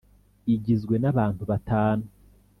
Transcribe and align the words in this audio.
igizwe 0.53 0.95
n 0.99 1.05
abantu 1.11 1.43
batanu 1.51 2.05